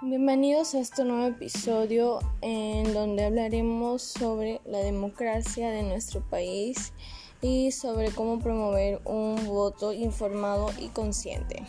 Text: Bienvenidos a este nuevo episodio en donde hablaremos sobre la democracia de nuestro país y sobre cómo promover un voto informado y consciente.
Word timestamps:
Bienvenidos 0.00 0.76
a 0.76 0.78
este 0.78 1.04
nuevo 1.04 1.26
episodio 1.26 2.20
en 2.40 2.94
donde 2.94 3.24
hablaremos 3.24 4.00
sobre 4.00 4.60
la 4.64 4.78
democracia 4.78 5.70
de 5.70 5.82
nuestro 5.82 6.20
país 6.20 6.92
y 7.42 7.72
sobre 7.72 8.12
cómo 8.12 8.38
promover 8.38 9.00
un 9.04 9.44
voto 9.46 9.92
informado 9.92 10.70
y 10.78 10.86
consciente. 10.90 11.64